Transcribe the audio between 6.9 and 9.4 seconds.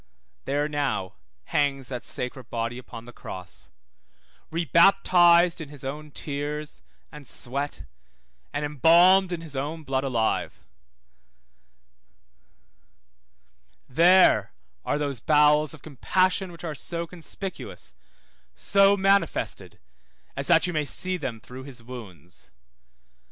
and sweat, and embalmed